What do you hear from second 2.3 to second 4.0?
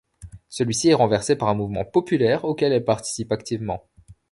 auquel elle participe activement.